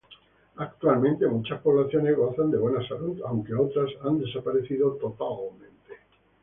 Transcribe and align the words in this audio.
Actualmente 0.55 1.27
muchas 1.27 1.61
poblaciones 1.61 2.17
gozan 2.17 2.49
de 2.49 2.57
buena 2.57 2.81
salud, 2.87 3.21
aunque 3.23 3.53
otras 3.53 3.91
han 4.03 4.17
desaparecido 4.17 4.93
totalmente. 4.95 5.67